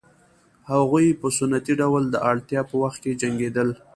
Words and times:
هغوی 0.71 1.07
په 1.21 1.27
سنتي 1.37 1.73
ډول 1.81 2.03
د 2.09 2.15
اړتیا 2.29 2.61
په 2.69 2.75
وخت 2.83 2.97
کې 3.03 3.19
جنګېدل 3.21 3.69